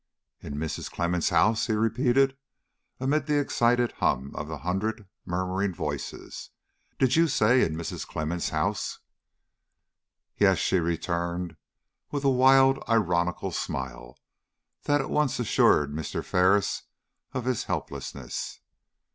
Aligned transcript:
"In 0.41 0.55
Mrs. 0.55 0.89
Clemmens' 0.91 1.29
house!" 1.29 1.67
he 1.67 1.73
repeated, 1.73 2.35
amid 2.99 3.27
the 3.27 3.37
excited 3.39 3.91
hum 3.97 4.35
of 4.35 4.49
a 4.49 4.57
hundred 4.57 5.07
murmuring 5.27 5.75
voices. 5.75 6.49
"Did 6.97 7.15
you 7.15 7.27
say, 7.27 7.61
in 7.63 7.75
Mrs. 7.75 8.07
Clemmens' 8.07 8.49
house?" 8.49 8.97
"Yes," 10.39 10.57
she 10.57 10.79
returned, 10.79 11.55
with 12.09 12.23
a 12.25 12.29
wild, 12.31 12.83
ironical 12.89 13.51
smile 13.51 14.17
that 14.85 15.01
at 15.01 15.11
once 15.11 15.37
assured 15.39 15.91
Mr. 15.93 16.25
Ferris 16.25 16.81
of 17.33 17.45
his 17.45 17.65
helplessness. 17.65 18.59